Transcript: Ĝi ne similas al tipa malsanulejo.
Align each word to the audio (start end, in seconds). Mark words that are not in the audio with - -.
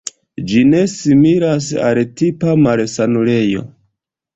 Ĝi 0.53 0.63
ne 0.69 0.79
similas 0.93 1.69
al 1.91 2.03
tipa 2.25 2.59
malsanulejo. 2.67 3.69